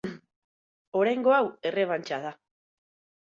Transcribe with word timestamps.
Oraingo 1.01 1.35
hau 1.37 1.43
errebantxa 1.71 2.21
da. 2.25 2.31